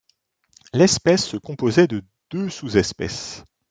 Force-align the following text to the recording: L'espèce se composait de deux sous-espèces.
L'espèce 0.73 1.27
se 1.27 1.37
composait 1.37 1.85
de 1.85 2.03
deux 2.31 2.49
sous-espèces. 2.49 3.43